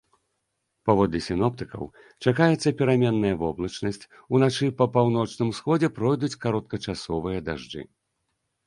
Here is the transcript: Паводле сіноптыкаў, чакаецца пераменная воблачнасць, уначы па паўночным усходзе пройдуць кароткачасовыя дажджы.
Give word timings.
Паводле 0.89 1.19
сіноптыкаў, 1.25 1.83
чакаецца 2.27 2.69
пераменная 2.81 3.35
воблачнасць, 3.43 4.03
уначы 4.37 4.65
па 4.81 4.85
паўночным 4.97 5.47
усходзе 5.55 5.87
пройдуць 6.01 6.37
кароткачасовыя 6.49 7.39
дажджы. 7.51 7.81